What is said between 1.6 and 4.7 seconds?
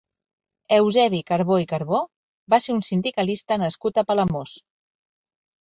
i Carbó va ser un sindicalista nascut a Palamós.